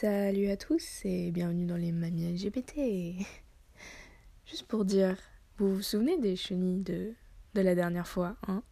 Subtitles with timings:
[0.00, 3.26] Salut à tous et bienvenue dans les mamies LGBT.
[4.46, 5.16] Juste pour dire,
[5.56, 7.14] vous vous souvenez des chenilles de,
[7.54, 8.62] de la dernière fois, hein?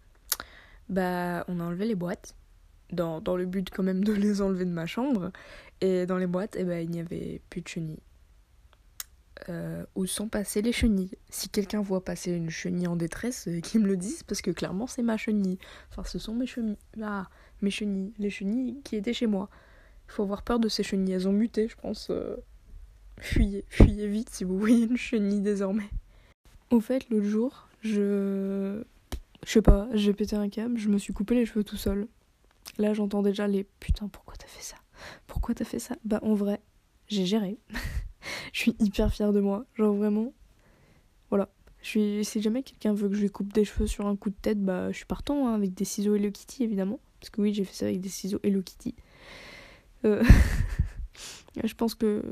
[0.88, 2.36] Bah, on a enlevé les boîtes,
[2.92, 5.32] dans, dans le but quand même de les enlever de ma chambre,
[5.80, 8.04] et dans les boîtes, eh ben, il n'y avait plus de chenilles.
[9.48, 11.18] Euh, où sont passées les chenilles?
[11.28, 14.52] Si quelqu'un voit passer une chenille en détresse, euh, qu'il me le dise, parce que
[14.52, 15.58] clairement c'est ma chenille.
[15.90, 16.78] Enfin, ce sont mes chenilles.
[17.02, 17.26] Ah,
[17.62, 18.14] mes chenilles.
[18.18, 19.50] Les chenilles qui étaient chez moi.
[20.08, 21.14] Il faut avoir peur de ces chenilles.
[21.14, 22.08] Elles ont muté, je pense.
[22.10, 22.36] Euh,
[23.18, 25.88] Fuyez, fuyez vite si vous voyez une chenille désormais.
[26.70, 28.82] Au fait, l'autre jour, je.
[29.44, 32.08] Je sais pas, j'ai pété un câble, je me suis coupé les cheveux tout seul.
[32.78, 34.76] Là, j'entends déjà les putain, pourquoi t'as fait ça?
[35.26, 35.94] Pourquoi t'as fait ça?
[36.04, 36.60] Bah, en vrai,
[37.06, 37.58] j'ai géré.
[38.52, 39.64] je suis hyper fière de moi.
[39.74, 40.32] Genre, vraiment.
[41.30, 41.48] Voilà.
[41.80, 42.22] Je.
[42.22, 44.60] Si jamais quelqu'un veut que je lui coupe des cheveux sur un coup de tête,
[44.60, 46.98] bah, je suis partant hein, avec des ciseaux Hello Kitty, évidemment.
[47.20, 48.94] Parce que oui, j'ai fait ça avec des ciseaux Hello Kitty.
[50.06, 50.22] Euh...
[51.64, 52.22] je pense que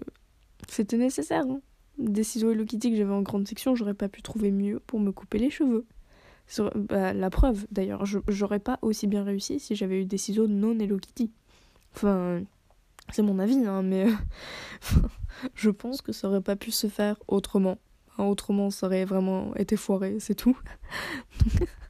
[0.69, 1.45] c'était nécessaire.
[1.49, 1.61] Hein.
[1.99, 5.01] Des ciseaux Hello Kitty que j'avais en grande section, j'aurais pas pu trouver mieux pour
[5.01, 5.87] me couper les cheveux.
[6.75, 10.79] Bah, la preuve, d'ailleurs, j'aurais pas aussi bien réussi si j'avais eu des ciseaux non
[10.79, 11.31] Hello Kitty.
[11.95, 12.43] Enfin,
[13.13, 14.07] c'est mon avis, hein, mais
[15.55, 17.79] je pense que ça aurait pas pu se faire autrement.
[18.19, 20.59] autrement, ça aurait vraiment été foiré, c'est tout.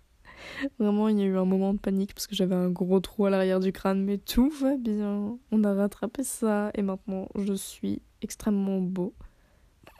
[0.79, 3.27] Vraiment, il y a eu un moment de panique parce que j'avais un gros trou
[3.27, 5.39] à l'arrière du crâne, mais tout va bien.
[5.51, 9.15] On a rattrapé ça et maintenant je suis extrêmement beau.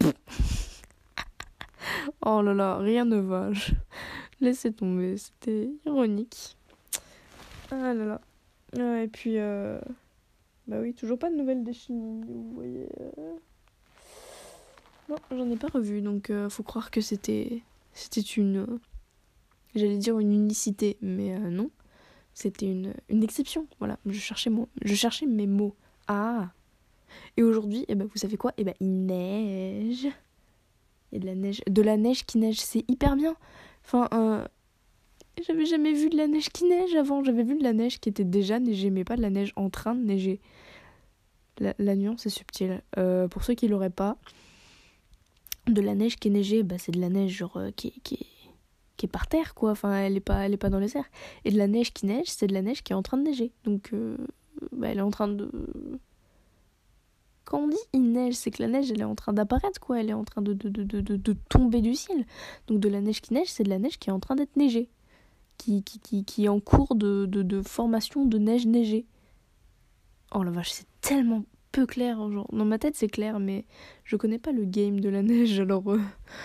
[2.25, 3.51] oh là là, rien ne va.
[4.41, 6.57] Laissez tomber, c'était ironique.
[7.71, 8.21] Ah là
[8.75, 9.03] là.
[9.03, 9.81] et puis, euh...
[10.67, 12.89] bah oui, toujours pas de nouvelles des chenilles, vous voyez.
[13.19, 13.37] Euh.
[15.09, 18.81] Non, j'en ai pas revu, donc euh, faut croire que c'était c'était une
[19.75, 21.71] J'allais dire une unicité, mais euh, non.
[22.33, 23.67] C'était une, une exception.
[23.79, 25.75] Voilà, je cherchais, mon, je cherchais mes mots.
[26.09, 26.51] Ah
[27.37, 28.53] Et aujourd'hui, eh ben, vous savez quoi?
[28.57, 30.09] Eh ben, il neige.
[31.13, 31.63] Il y a de la neige.
[31.69, 33.37] De la neige qui neige, c'est hyper bien.
[33.85, 34.45] Enfin, euh,
[35.47, 37.23] j'avais jamais vu de la neige qui neige avant.
[37.23, 39.71] J'avais vu de la neige qui était déjà neigée, mais pas de la neige en
[39.71, 40.41] train de neiger.
[41.59, 42.83] La, nuance est subtile.
[42.99, 44.17] Euh, pour ceux qui l'auraient pas,
[45.69, 48.27] de la neige qui est neigée, bah, c'est de la neige genre, qui, qui,
[48.97, 49.73] qui est par terre, quoi.
[49.73, 51.09] Enfin, elle est pas, elle est pas dans les airs.
[51.45, 53.23] Et de la neige qui neige, c'est de la neige qui est en train de
[53.23, 53.53] neiger.
[53.65, 54.17] Donc, euh,
[54.73, 55.51] bah, elle est en train de.
[57.45, 60.01] Quand on dit il neige, c'est que la neige, elle est en train d'apparaître, quoi.
[60.01, 62.25] Elle est en train de, de, de, de, de tomber du ciel.
[62.69, 64.57] Donc, de la neige qui neige, c'est de la neige qui est en train d'être
[64.57, 64.89] neigée.
[65.59, 69.07] Qui, qui, qui, qui est en cours de, de, de formation de neige neigée.
[70.35, 72.17] Oh la vache, c'est tellement peu clair.
[72.31, 73.65] Genre, dans ma tête, c'est clair, mais
[74.05, 75.93] je connais pas le game de la neige, alors.
[75.93, 76.01] Euh...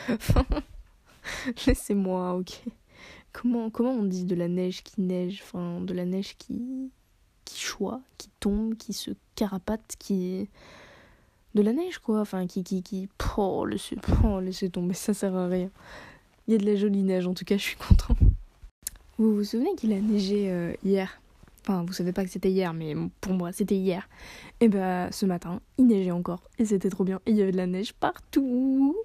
[1.68, 2.62] Laissez-moi, ok.
[3.32, 6.92] Comment, comment on dit de la neige qui neige Enfin, de la neige qui,
[7.46, 10.50] qui choit, qui tombe, qui se carapate, qui.
[11.56, 12.22] De la neige, quoi.
[12.22, 12.64] Enfin, qui.
[12.64, 13.10] qui, qui...
[13.38, 15.70] Oh, laissez, oh, laissez tomber, ça sert à rien.
[16.48, 18.16] Il y a de la jolie neige, en tout cas, je suis content.
[19.18, 21.22] Vous vous souvenez qu'il a neigé euh, hier?
[21.62, 24.08] Enfin, vous savez pas que c'était hier, mais pour moi, c'était hier.
[24.60, 26.42] Et bah, ce matin, il neigeait encore.
[26.58, 27.20] Et c'était trop bien.
[27.26, 28.96] Et il y avait de la neige partout.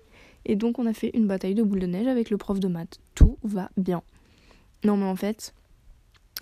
[0.46, 2.68] Et donc on a fait une bataille de boules de neige avec le prof de
[2.68, 2.98] maths.
[3.14, 4.02] Tout va bien.
[4.84, 5.54] Non mais en fait,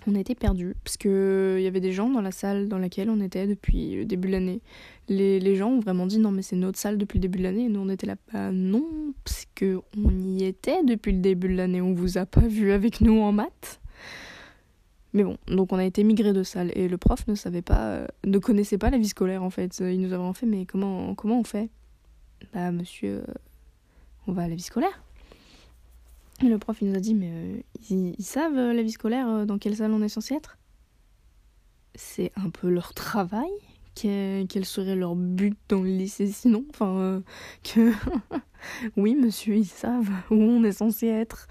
[0.07, 3.09] on était perdus parce que il y avait des gens dans la salle dans laquelle
[3.09, 4.61] on était depuis le début de l'année.
[5.09, 7.43] Les, les, gens ont vraiment dit non mais c'est notre salle depuis le début de
[7.43, 11.19] l'année et nous on était là bah non parce que on y était depuis le
[11.19, 13.79] début de l'année on vous a pas vu avec nous en maths.
[15.13, 17.85] Mais bon, donc on a été migré de salle et le prof ne savait pas,
[17.85, 19.79] euh, ne connaissait pas la vie scolaire en fait.
[19.79, 21.69] Il nous avait fait mais comment comment on fait?
[22.51, 23.33] Bah monsieur, euh,
[24.27, 25.03] on va à la vie scolaire.
[26.41, 29.45] Et le prof nous a dit mais euh, ils, savent euh, la vie scolaire euh,
[29.45, 30.57] dans quelle salle on est censé être?
[31.95, 33.51] C'est un peu leur travail
[33.95, 37.21] quel, serait leur but dans le lycée sinon enfin
[37.63, 37.93] que
[38.97, 41.47] oui monsieur ils savent où on est censé être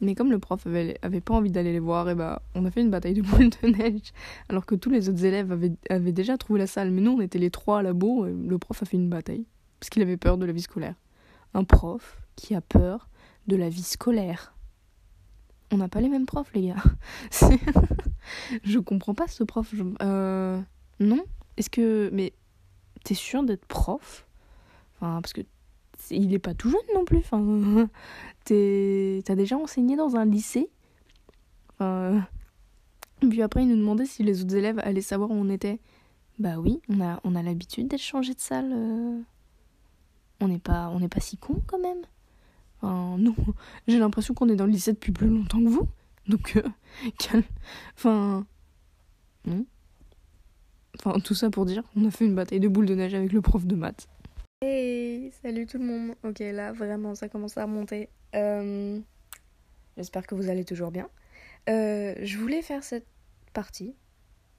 [0.00, 2.80] mais comme le prof avait, pas envie d'aller les voir, et bah, on a fait
[2.80, 4.12] une bataille de boules de neige.
[4.48, 6.90] Alors que tous les autres élèves avaient, avaient déjà trouvé la salle.
[6.90, 9.10] Mais nous, on était les trois à la bourre, et le prof a fait une
[9.10, 9.44] bataille.
[9.78, 10.94] Parce qu'il avait peur de la vie scolaire
[11.54, 13.08] un prof qui a peur
[13.46, 14.54] de la vie scolaire.
[15.72, 16.82] On n'a pas les mêmes profs, les gars.
[18.64, 19.72] je comprends pas ce prof.
[20.02, 20.60] Euh,
[20.98, 21.24] non
[21.56, 22.10] Est-ce que.
[22.12, 22.32] Mais
[23.04, 24.26] t'es sûr d'être prof?
[24.96, 25.42] Enfin, parce que
[26.10, 27.18] il est pas tout jeune non plus.
[27.18, 27.40] Enfin,
[28.44, 30.70] t'as déjà enseigné dans un lycée?
[31.74, 32.26] Enfin,
[33.28, 35.78] puis après, il nous demandait si les autres élèves allaient savoir où on était.
[36.40, 38.72] Bah oui, on a, on a l'habitude d'être changé de salle.
[38.72, 39.20] Euh
[40.40, 42.02] on n'est pas, on n'est pas si con quand même.
[42.82, 43.34] Enfin, non,
[43.88, 45.88] j'ai l'impression qu'on est dans le lycée depuis plus longtemps que vous.
[46.26, 46.62] Donc, euh,
[47.18, 47.44] calme.
[47.96, 48.46] Enfin,
[49.46, 49.64] non.
[50.98, 53.32] Enfin, tout ça pour dire, on a fait une bataille de boules de neige avec
[53.32, 54.08] le prof de maths.
[54.62, 56.14] Hey, salut tout le monde.
[56.24, 58.10] Ok, là, vraiment, ça commence à remonter.
[58.34, 58.98] Euh,
[59.96, 61.08] j'espère que vous allez toujours bien.
[61.68, 63.06] Euh, je voulais faire cette
[63.52, 63.94] partie.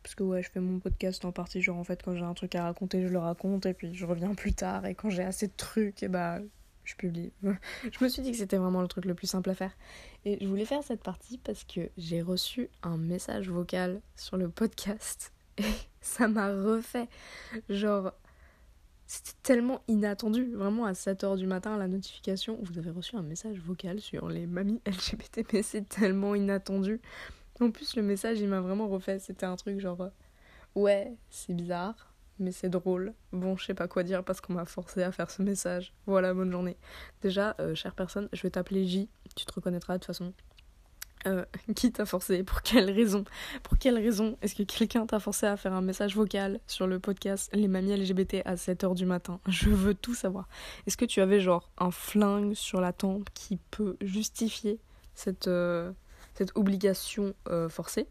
[0.03, 2.33] Parce que ouais, je fais mon podcast en partie, genre en fait quand j'ai un
[2.33, 5.23] truc à raconter, je le raconte et puis je reviens plus tard et quand j'ai
[5.23, 6.39] assez de trucs, et bah
[6.83, 7.31] je publie.
[7.43, 9.71] je me suis dit que c'était vraiment le truc le plus simple à faire.
[10.25, 14.49] Et je voulais faire cette partie parce que j'ai reçu un message vocal sur le
[14.49, 15.63] podcast et
[16.01, 17.07] ça m'a refait.
[17.69, 18.11] Genre,
[19.07, 20.53] c'était tellement inattendu.
[20.53, 24.47] Vraiment, à 7h du matin, la notification, vous avez reçu un message vocal sur les
[24.47, 27.01] mamies LGBT, mais c'est tellement inattendu.
[27.59, 29.19] En plus, le message, il m'a vraiment refait.
[29.19, 30.09] C'était un truc genre,
[30.75, 33.13] ouais, c'est bizarre, mais c'est drôle.
[33.31, 35.93] Bon, je sais pas quoi dire parce qu'on m'a forcé à faire ce message.
[36.05, 36.77] Voilà, bonne journée.
[37.21, 40.33] Déjà, euh, chère personne, je vais t'appeler J, tu te reconnaîtras de toute façon.
[41.27, 41.45] Euh,
[41.75, 42.43] qui t'a forcé?
[42.43, 43.23] Pour quelle raison?
[43.63, 46.99] Pour quelle raison est-ce que quelqu'un t'a forcé à faire un message vocal sur le
[46.99, 49.39] podcast Les mamies LGBT à 7h du matin?
[49.47, 50.47] Je veux tout savoir.
[50.87, 54.79] Est-ce que tu avais genre un flingue sur la tempe qui peut justifier
[55.13, 55.91] cette, euh,
[56.33, 57.33] cette obligation
[57.69, 58.07] forcée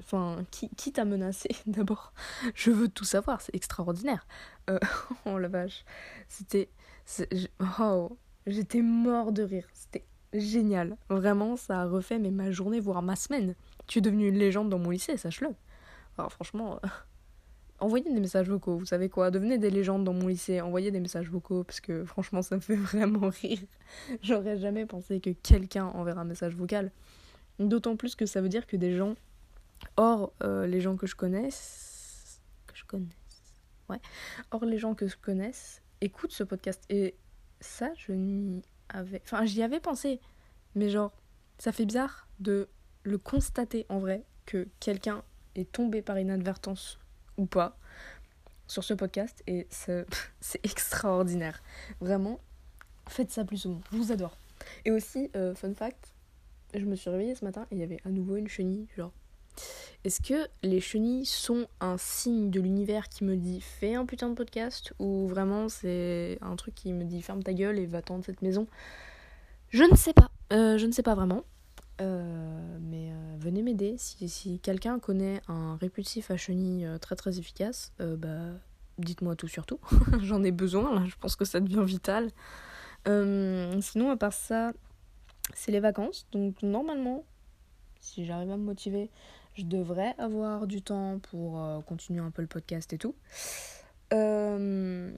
[0.00, 2.12] Enfin, qui, t'a menacé d'abord?
[2.54, 4.26] Je veux tout savoir, c'est extraordinaire.
[4.70, 4.78] Euh,
[5.26, 5.84] oh la vache.
[6.28, 6.68] C'était.
[7.80, 8.16] Oh,
[8.46, 9.66] j'étais mort de rire.
[9.72, 10.96] C'était génial.
[11.08, 13.54] Vraiment, ça a refait mais ma journée, voire ma semaine.
[13.86, 15.54] Tu es devenue une légende dans mon lycée, sache-le.
[16.18, 16.88] Alors, franchement, euh,
[17.80, 19.30] envoyez des messages vocaux, vous savez quoi?
[19.30, 22.60] Devenez des légendes dans mon lycée, envoyez des messages vocaux, parce que franchement, ça me
[22.60, 23.60] fait vraiment rire.
[24.22, 26.90] J'aurais jamais pensé que quelqu'un enverra un message vocal.
[27.58, 29.14] D'autant plus que ça veut dire que des gens
[29.96, 33.14] Or, euh, les gens que je connaisse, que je connaisse,
[33.88, 34.00] ouais,
[34.50, 36.84] or les gens que je connaisse écoutent ce podcast.
[36.90, 37.14] Et
[37.60, 40.20] ça, je n'y avais, enfin, j'y avais pensé,
[40.74, 41.12] mais genre,
[41.58, 42.68] ça fait bizarre de
[43.04, 45.22] le constater en vrai que quelqu'un
[45.54, 46.98] est tombé par inadvertance
[47.38, 47.78] ou pas
[48.66, 49.66] sur ce podcast et
[50.40, 51.62] c'est extraordinaire.
[52.00, 52.40] Vraiment,
[53.08, 53.80] faites ça plus souvent.
[53.92, 54.36] Je vous adore.
[54.84, 56.12] Et aussi, euh, fun fact,
[56.74, 59.12] je me suis réveillée ce matin et il y avait à nouveau une chenille, genre
[60.04, 64.28] est-ce que les chenilles sont un signe de l'univers qui me dit fais un putain
[64.28, 68.18] de podcast ou vraiment c'est un truc qui me dit ferme ta gueule et va-t'en
[68.18, 68.66] de cette maison?
[69.70, 70.30] Je ne sais pas.
[70.52, 71.42] Euh, je ne sais pas vraiment.
[72.00, 73.96] Euh, mais euh, venez m'aider.
[73.98, 78.52] Si, si quelqu'un connaît un répulsif à chenilles très très efficace, bah
[78.98, 79.80] dites-moi tout surtout.
[80.22, 82.30] J'en ai besoin là, je pense que ça devient vital.
[83.06, 84.72] sinon, à part ça,
[85.54, 86.26] c'est les vacances.
[86.32, 87.24] Donc normalement,
[88.00, 89.10] si j'arrive à me motiver,
[89.54, 93.14] je devrais avoir du temps pour euh, continuer un peu le podcast et tout.
[94.12, 95.10] Euh,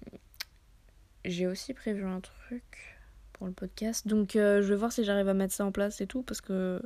[1.25, 2.99] j'ai aussi prévu un truc
[3.33, 4.07] pour le podcast.
[4.07, 6.23] Donc euh, je vais voir si j'arrive à mettre ça en place et tout.
[6.23, 6.83] Parce que...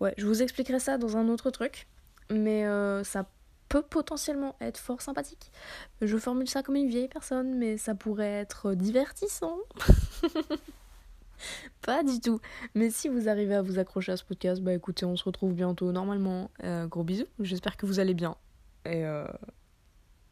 [0.00, 1.86] Ouais, je vous expliquerai ça dans un autre truc.
[2.30, 2.64] Mais
[3.04, 3.26] ça
[3.68, 5.50] peut potentiellement être fort sympathique.
[6.00, 9.58] Je formule ça comme une vieille personne, mais ça pourrait être divertissant.
[11.82, 12.40] Pas du tout.
[12.74, 15.54] Mais si vous arrivez à vous accrocher à ce podcast, bah écoutez, on se retrouve
[15.54, 16.50] bientôt normalement.
[16.64, 17.26] Euh, gros bisous.
[17.40, 18.36] J'espère que vous allez bien.
[18.84, 19.26] Et euh,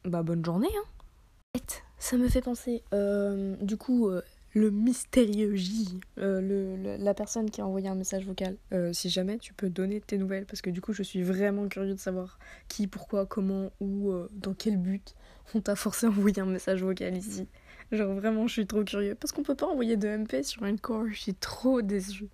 [0.05, 0.69] bah bonne journée.
[0.77, 1.59] Hein.
[1.97, 2.83] Ça me fait penser.
[2.93, 4.09] Euh, du coup,
[4.53, 8.57] le mystérieux J, le, la personne qui a envoyé un message vocal.
[8.93, 11.93] si jamais tu peux donner tes nouvelles, parce que du coup, je suis vraiment curieux
[11.93, 15.15] de savoir qui, pourquoi, comment, où, dans quel but
[15.53, 17.47] on t'a forcé à envoyer un message vocal ici.
[17.91, 19.15] Genre vraiment, je suis trop curieux.
[19.15, 21.07] Parce qu'on peut pas envoyer de MP sur un corps.
[21.07, 22.29] Je suis trop déçue.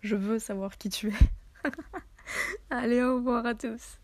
[0.00, 1.12] je veux savoir qui tu es.
[2.70, 3.98] Allez, au revoir à tous.